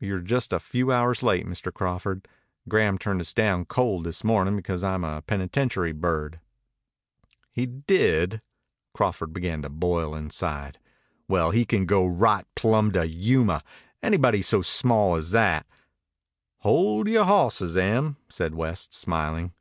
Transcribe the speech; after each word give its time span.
"You're 0.00 0.20
just 0.20 0.54
a 0.54 0.60
few 0.60 0.90
hours 0.90 1.22
late, 1.22 1.44
Mr. 1.44 1.70
Crawford. 1.70 2.26
Graham 2.70 2.96
turned 2.96 3.20
us 3.20 3.34
down 3.34 3.66
cold 3.66 4.04
this 4.04 4.24
morning 4.24 4.56
because 4.56 4.82
I'm 4.82 5.04
a 5.04 5.20
penitentiary 5.20 5.92
bird." 5.92 6.40
"He 7.52 7.66
did?" 7.66 8.40
Crawford 8.94 9.34
began 9.34 9.60
to 9.60 9.68
boil 9.68 10.14
inside. 10.14 10.78
"Well, 11.28 11.50
he 11.50 11.66
can 11.66 11.84
go 11.84 12.06
right 12.06 12.46
plumb 12.54 12.92
to 12.92 13.06
Yuma. 13.06 13.62
Anybody 14.02 14.40
so 14.40 14.62
small 14.62 15.16
as 15.16 15.32
that" 15.32 15.66
"Hold 16.60 17.06
yore 17.06 17.26
hawsses, 17.26 17.76
Em," 17.76 18.16
said 18.30 18.54
West, 18.54 18.94
smiling. 18.94 19.52